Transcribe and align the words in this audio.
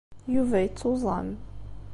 Yuba 0.33 0.57
yettuẓam. 0.63 1.29